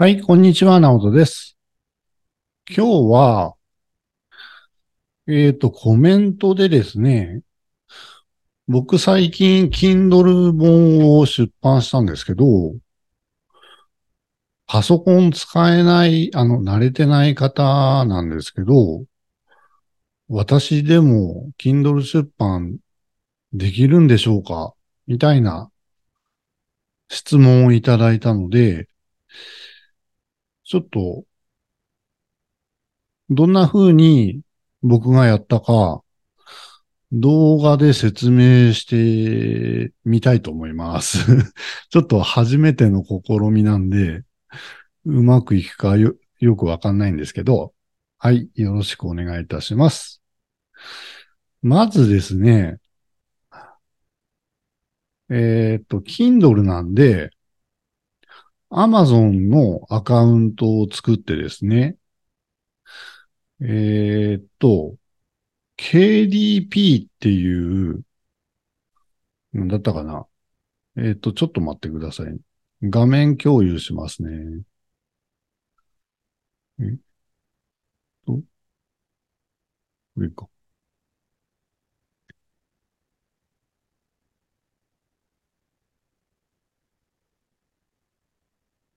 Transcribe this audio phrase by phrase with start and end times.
[0.00, 1.58] はい、こんにちは、直人です。
[2.66, 3.54] 今日は、
[5.26, 7.42] えっ、と、コメントでですね、
[8.66, 12.46] 僕最近、Kindle 本を出版したんですけど、
[14.66, 17.62] パソコン使えない、あの、慣れてない方
[18.06, 19.04] なんですけど、
[20.28, 22.78] 私でも Kindle 出版
[23.52, 24.72] できるんでしょうか
[25.06, 25.70] みたいな
[27.10, 28.88] 質問をいただいたので、
[30.70, 31.24] ちょっと、
[33.28, 34.42] どんな風に
[34.82, 36.00] 僕がやったか、
[37.10, 41.26] 動画で説明してみたいと思います。
[41.90, 44.22] ちょっと初めての試みなんで、
[45.04, 47.74] うまくいくかよよくわかんないんですけど、
[48.18, 50.22] はい、よろしくお願いいたします。
[51.62, 52.78] まずですね、
[55.30, 57.30] えっ、と、Kindle なんで、
[58.70, 61.96] Amazon のアカウントを作ってですね、
[63.60, 64.96] えーっと、
[65.76, 68.04] KDP っていう、
[69.52, 70.26] なんだったかな。
[70.96, 72.38] えーっと、ちょっと待ってください。
[72.82, 74.62] 画面共有しますね。
[76.78, 76.96] えっ
[78.26, 78.42] と、
[80.14, 80.48] これか。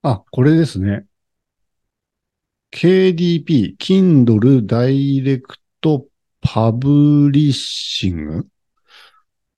[0.03, 1.05] あ、これですね。
[2.71, 5.43] KDP、Kindle Direct
[6.41, 8.45] Publishing。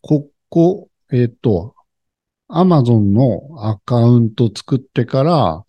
[0.02, 1.76] ここ、えっ、と、
[2.50, 5.66] Amazon のアカウント作ってから、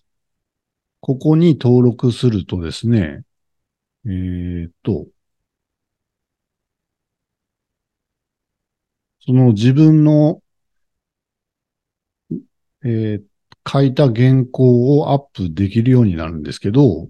[1.01, 3.25] ここに登録するとですね、
[4.07, 5.07] えっ、と、
[9.21, 10.43] その自分の、
[12.85, 13.36] えっー
[13.67, 17.09] 書いた原稿をアップできるようになるんですけど、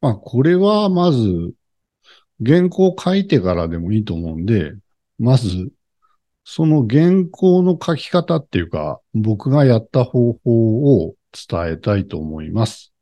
[0.00, 1.52] まあ、これはまず、
[2.44, 4.72] 原稿を書いてからでもいいと思うんで、
[5.18, 5.70] まず、
[6.44, 12.92] その原稿の書き方っていうか、僕がやった方法を伝えたいと思います。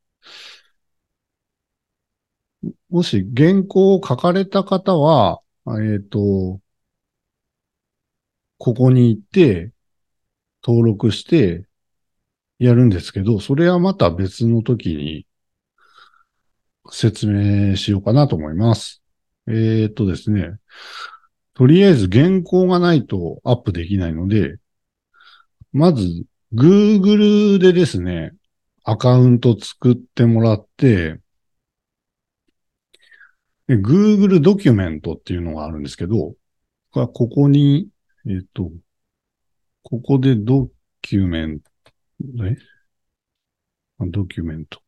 [2.91, 5.41] もし原稿を書かれた方は、
[5.81, 6.61] えっ、と、
[8.59, 9.73] ここに行って、
[10.65, 11.68] 登録して、
[12.59, 15.27] やるんですけど、それはまた別の時に
[16.91, 19.03] 説明しようかなと思います。
[19.47, 20.59] えーっとですね。
[21.55, 24.57] とりあえず原稿がないとアップできないので、
[25.73, 26.25] まず
[26.55, 28.33] Google でですね、
[28.85, 31.21] アカウント作ってもらって、
[33.69, 36.35] Google ドキュメントっていうのがあるんですけど、
[36.91, 37.89] ここに、
[38.27, 38.71] えっと、
[39.83, 40.71] ここでド
[41.03, 41.68] キュメント
[42.21, 42.79] え
[44.01, 44.81] ドキュメント。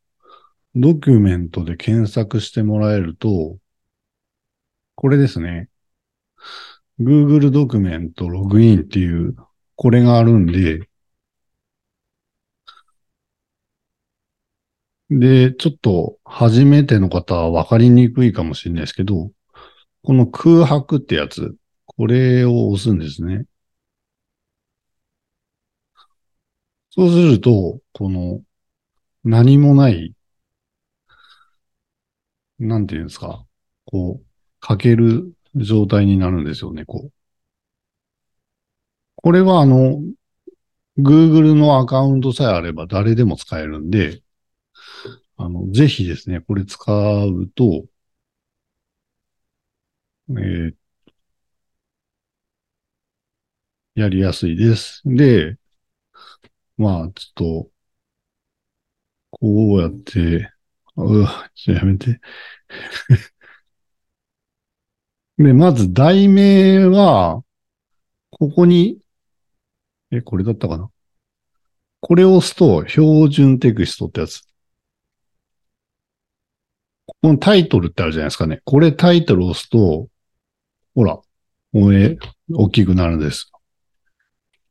[0.74, 3.58] ドキュメントで検索してもらえると、
[4.94, 5.68] これですね。
[7.00, 9.34] Google ドキュメントログインっていう、
[9.74, 10.88] これがあるんで、
[15.10, 19.32] で、ちょっと初めての方は分かりにくいかもしれないですけど、
[20.04, 23.46] この空白ってやつ、これを押すんですね。
[26.90, 28.42] そうすると、この、
[29.24, 30.14] 何もない、
[32.60, 33.44] なんていうんですか、
[33.86, 37.12] こう、書ける状態になるんですよね、こう。
[39.16, 40.00] これはあの、
[40.98, 44.22] Google のアカウントさえあれば誰でも使えるんで、
[45.36, 46.92] あの、ぜひですね、これ使
[47.24, 47.84] うと、
[50.28, 50.74] えー
[53.94, 55.02] やりやすいです。
[55.04, 55.56] で、
[56.80, 57.70] まあ、ちょっと、
[59.32, 60.50] こうやって、
[60.96, 62.20] うわ、ちょっとやめて。
[65.36, 67.44] で、まず題名は、
[68.30, 68.98] ここに、
[70.10, 70.90] え、これだったかな？
[72.00, 74.40] これを押すと、標準テキストってやつ。
[77.04, 78.62] このタイトルってあるじゃないですかね。
[78.64, 80.08] これタイトルを押すと、
[80.94, 81.20] ほら、
[81.72, 82.18] これ、
[82.50, 83.52] 大きくなるんです。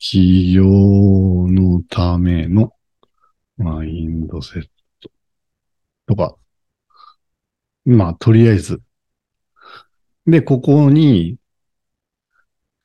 [0.01, 1.83] 企業の
[2.19, 2.73] めの
[3.57, 4.69] マインドセッ
[5.01, 5.09] ト
[6.07, 6.35] とか。
[7.85, 8.81] まあ、とりあえず。
[10.25, 11.37] で、ここに、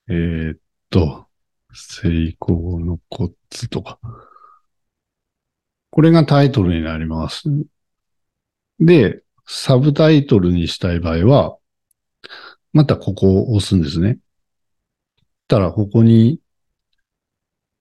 [0.08, 0.58] えーっ
[0.90, 1.26] と、
[1.72, 3.98] 成功のコツとか。
[5.90, 7.44] これがタイトルになります。
[8.80, 11.56] で、サブタイトルにしたい場合は、
[12.72, 14.18] またここを押すんですね。
[15.46, 16.40] たら、ここに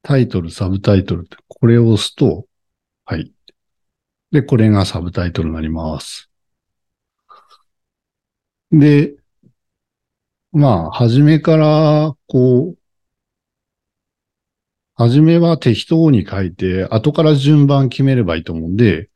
[0.03, 2.45] タイトル、サブタイトルって、これを押すと、
[3.05, 3.33] はい。
[4.31, 6.29] で、これがサブタイトルになります。
[8.71, 9.15] で、
[10.51, 12.77] まあ、初めから、こう、
[14.95, 19.09] 初めは適当に書いて、後から順番決めればいいと思うんで、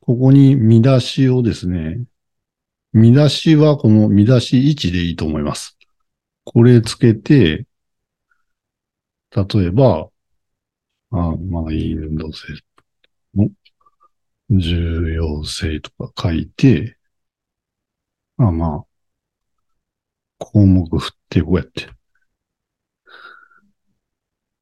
[0.00, 2.04] ここに見出しをですね、
[2.92, 5.76] 見出しはこの見出し1でいいと思います。
[6.44, 7.66] これつけて、
[9.36, 10.10] 例えば、
[11.10, 12.54] あまあ、インド性
[13.34, 13.50] の
[14.50, 16.98] 重要性とか書いて、
[18.36, 18.86] まあまあ、
[20.38, 21.88] 項目振ってこうやって。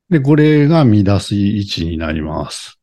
[0.08, 2.78] で、これが見出し位置になります。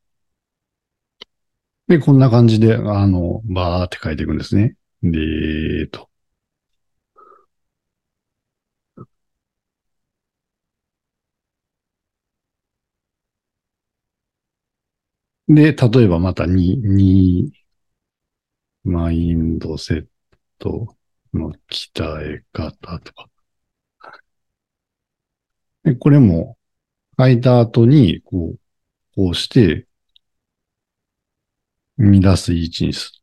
[1.88, 4.76] で、こんな感じで、あの、バーって書いていくんですね。
[5.02, 6.08] で、えーと。
[15.54, 17.52] で、例えばまた2、2、
[18.84, 20.06] マインドセッ
[20.58, 20.96] ト
[21.34, 23.28] の鍛え方とか。
[25.84, 26.56] で、これも
[27.18, 28.58] 書いた後に、こう、
[29.14, 29.86] こうして、
[31.98, 33.20] 見出す位置にする。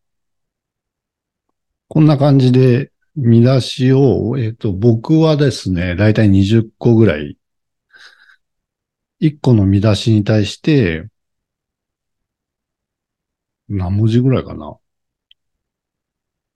[1.87, 7.37] こんな感じで、見出しを、えっ、と、僕はですね、だいたい20個ぐらい、
[9.19, 11.07] 1個の見出しに対して、
[13.69, 14.77] 何文字ぐらいかな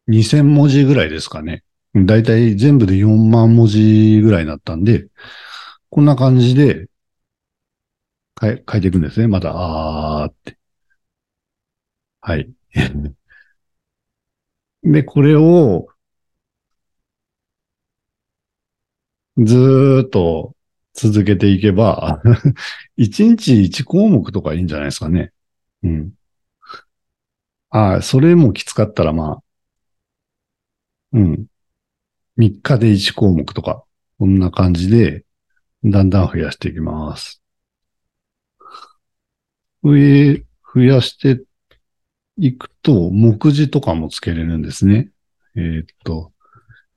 [0.08, 1.64] ?2000 文字ぐらいですかね。
[1.94, 5.08] だいたい全部で4万文字ぐらいになったんで、
[5.90, 6.88] こんな感じで
[8.40, 9.28] 書い書いていくんですね。
[9.28, 10.58] また、あーって。
[12.22, 12.52] はい。
[14.84, 15.88] で、これを、
[19.38, 20.56] ずーっと
[20.94, 22.22] 続けていけば、
[22.98, 25.32] 1日1項目とかいいんじゃないですかね。
[25.84, 26.14] うん。
[27.74, 29.44] ああ、それもきつかったらまあ、
[31.14, 31.46] うん。
[32.38, 33.84] 3日で1項目とか、
[34.20, 35.26] こんな感じで、
[35.86, 37.42] だんだん増やしていきます。
[39.84, 40.44] 上、
[40.74, 41.44] 増やして
[42.38, 45.12] いくと、目次とかもつけれるんですね。
[45.56, 46.34] えーっと、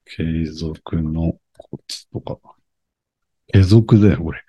[0.07, 2.39] 継続のコツとか。
[3.53, 4.41] 継続だよ、これ。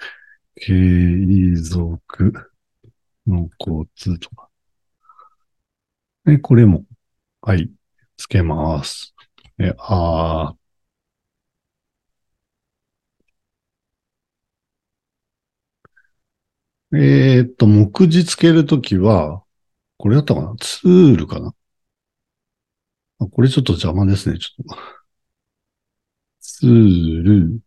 [0.55, 2.33] 継続
[3.27, 4.46] のコツとか。
[6.27, 6.85] で、これも、
[7.41, 7.71] はい、
[8.17, 9.15] つけます。
[9.59, 16.97] え、あー。
[16.97, 19.43] えーっと、目次つけるときは、
[19.97, 20.55] これだったかな？
[20.59, 21.53] ツールかな？
[23.31, 24.77] これちょっと邪魔ですね、ちょっと。
[26.41, 27.59] ツール。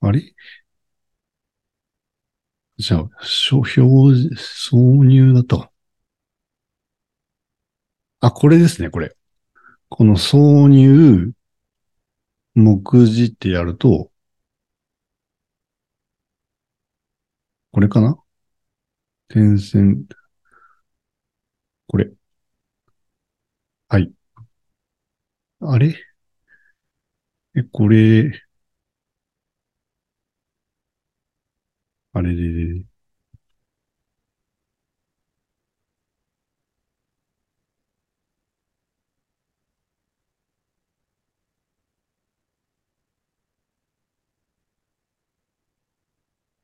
[0.00, 0.22] あれ？
[2.78, 3.76] じゃあ、書表、
[4.36, 5.70] 挿入だったか。
[8.20, 9.16] あ、これですね、これ。
[9.88, 11.32] この挿入、
[12.54, 14.12] 目次ってやると、
[17.72, 18.18] これかな？
[19.28, 20.06] 点線。
[21.86, 22.10] これ。
[23.88, 24.12] はい。
[25.60, 25.94] あれ？
[27.56, 28.30] え、これ、
[32.18, 32.84] あれで、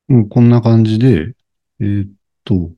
[0.09, 1.35] うん、こんな感じで、
[1.79, 2.11] えーっ
[2.43, 2.71] と、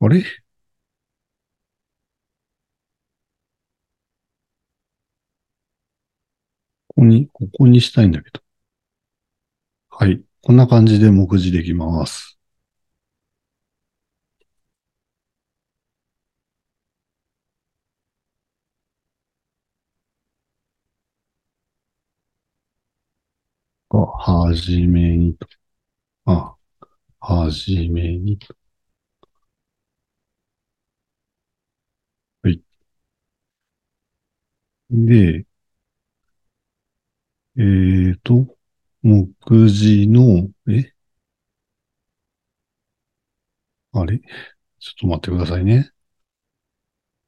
[0.00, 0.22] あれ？
[6.96, 8.40] ここに、ここにしたいんだけど。
[9.90, 10.22] はい。
[10.42, 12.38] こんな感じで目次できます。
[23.90, 25.46] あ、はじめにと。
[26.26, 26.56] あ、
[27.20, 28.54] はじめにと。
[32.42, 32.62] はい。
[34.90, 35.45] で、
[37.58, 38.46] えーと、
[39.02, 39.28] 目
[39.70, 40.92] 次の、え？
[43.92, 44.18] あれ？
[44.18, 45.90] ちょっと待ってくださいね。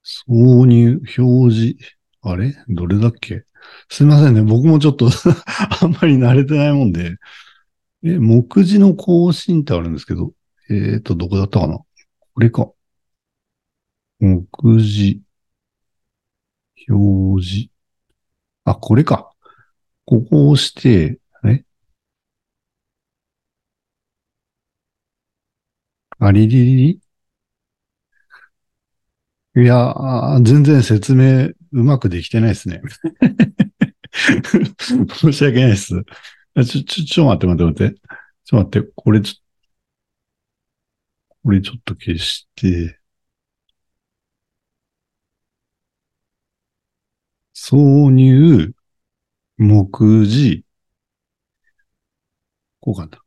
[0.05, 1.77] 挿入、表示、
[2.21, 2.55] あれ？
[2.69, 3.45] どれだっけ？
[3.89, 4.43] すいませんね。
[4.43, 5.09] 僕もちょっと
[5.83, 7.17] あんまり慣れてないもんで。
[8.05, 10.33] え、目次の更新ってあるんですけど、
[10.71, 11.79] えーと、どこだったかな？
[11.79, 11.87] こ
[12.41, 12.71] れか。
[14.21, 14.47] 目
[14.81, 15.23] 次、
[16.89, 17.71] 表示。
[18.65, 19.33] あ、これか。
[20.09, 21.67] ここを押して、ね。
[26.19, 27.01] ありり
[29.55, 29.95] りいや
[30.43, 32.81] 全然説明うまくできてないですね。
[35.13, 36.03] 申し訳ないです。
[36.65, 38.01] ちょ、ちょ、ちょ、待って待って待って。
[38.45, 39.35] ちょ、待って、これちょ、
[41.43, 42.99] これちょっと消して。
[47.55, 48.73] 挿入、
[49.59, 49.87] 目
[50.27, 50.65] 次、
[52.81, 53.23] こうかな。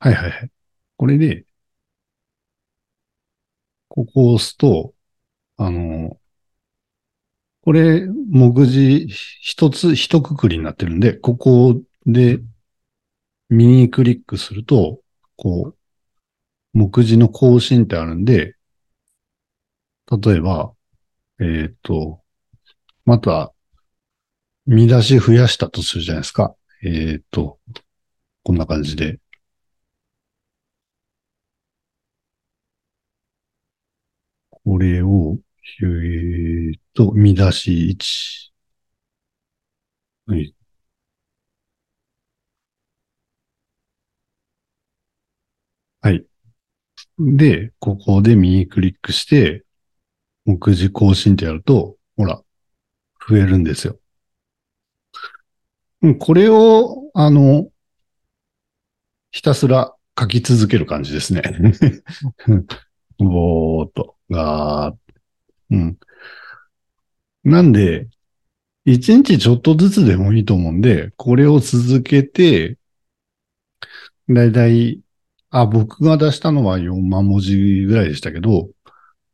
[0.00, 0.50] はいはいはい。
[0.96, 1.46] これで、
[3.88, 4.94] ここを押すと、
[5.56, 6.20] あの、
[7.62, 12.40] これ、目次一つ、一括りになってるんで、ここで
[13.48, 15.00] 右クリックすると、
[15.36, 15.76] こう、
[16.72, 18.56] 目次の更新ってあるんで、
[20.10, 20.72] 例えば、
[21.40, 22.22] えっ、と、
[23.06, 23.54] また、
[24.66, 26.54] 見出し増やしたとするじゃないですか。
[26.82, 27.58] えっ、と、
[28.44, 29.18] こんな感じで。
[34.50, 35.38] これを、
[35.82, 38.52] えっ、と、見出し1。
[40.26, 40.54] はい。
[46.00, 46.26] はい。
[47.18, 49.64] で、ここで右クリックして、
[50.46, 52.42] 目次更新ってやると、ほら、
[53.28, 54.00] 増えるんですよ。
[56.02, 57.70] うんこれを、あの、
[59.30, 61.42] ひたすら書き続ける感じですね。
[63.18, 64.98] ぼーっと、がーっ
[65.70, 65.98] うん。
[67.44, 68.08] なんで、
[68.84, 72.78] 一日ちょっとずつでもいいと思うんで、これを続けて、
[74.28, 75.00] だいたい、
[75.50, 78.68] あ、僕が出したのは4万文字ぐらいでしたけど、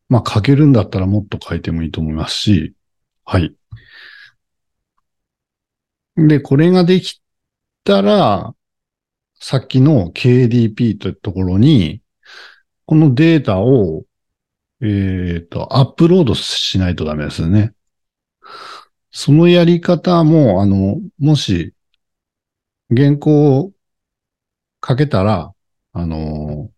[0.09, 2.75] まあ書けるんだったらもっと書いてもいいと思いますし、
[3.25, 3.55] はい。
[6.17, 7.23] で、これができ
[7.85, 8.55] たら、
[9.35, 12.03] さっきの KDP というところに、
[12.87, 14.05] このデータを、
[14.81, 17.75] えっ、と、アップロードしないとダメですよね。
[19.11, 21.75] そのやり方も、あの、もし、
[22.95, 23.73] 原稿を
[24.87, 25.55] 書けたら、
[25.93, 26.71] あの、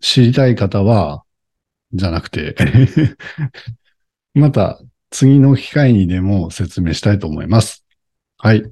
[0.00, 1.24] 知りたい方は、
[1.92, 2.54] じゃなくて、
[4.34, 7.84] また次の機会にでも説明したいと思います。
[8.36, 8.62] はい。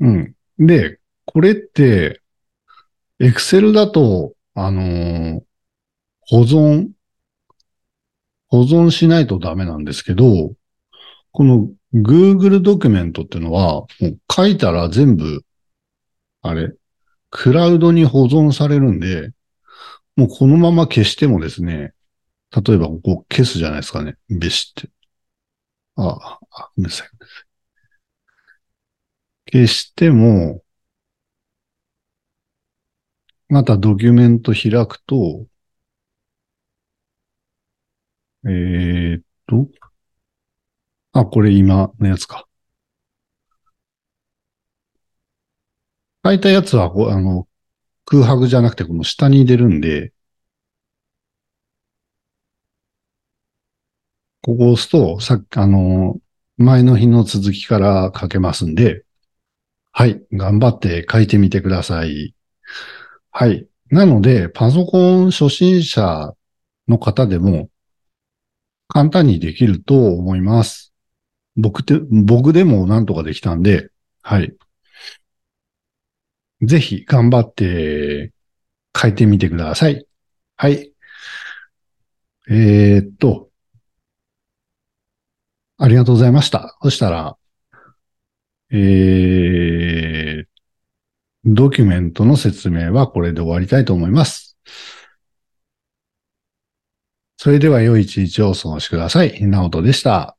[0.00, 0.34] うん。
[0.58, 2.20] で、これって、
[3.20, 5.40] Excel だと、あのー
[6.30, 6.90] 保存、
[8.48, 10.52] 保存しないとダメなんですけど、
[11.32, 15.42] この Google ドキュメントっていうのは、もう書いたら全部、
[16.42, 16.74] あれ、
[17.30, 19.30] クラウドに保存されるんで、
[20.16, 21.94] もうこのまま消してもですね、
[22.50, 24.90] 例えばここ消すじゃないですかね、べしって。
[25.96, 27.08] あ、あ、ごめんなさい。
[29.52, 30.62] 消しても、
[33.50, 35.44] またドキュメント開くと、
[38.44, 39.68] えーっと、
[41.12, 42.46] あ、これ今のやつか。
[46.24, 47.48] 書いたやつはこう、あの、
[48.06, 50.12] 空白じゃなくてこの下に出るんで、
[54.48, 56.16] ここを押すと、さっき、あの、
[56.56, 59.04] 前の日の続きから書けますんで、
[59.92, 62.34] はい、頑張って書いてみてください。
[63.30, 63.68] はい。
[63.90, 66.32] なので、パソコン初心者
[66.88, 67.68] の方でも
[68.88, 70.94] 簡単にできると思います。
[71.54, 73.90] 僕て、僕でもなんとかできたんで、
[74.22, 74.56] はい。
[76.62, 78.32] ぜひ頑張って
[78.98, 80.06] 書いてみてください。
[80.56, 80.90] はい。
[82.48, 83.47] えーっと、
[85.88, 86.76] ありがとうございました。
[86.82, 87.38] そしたら、
[88.70, 90.46] えー、
[91.46, 94.58] ドキュメントの説明はこれで終わりたいと思います。
[97.38, 99.42] それでは良い一日をお過ごしください。
[99.46, 100.37] なおとでした。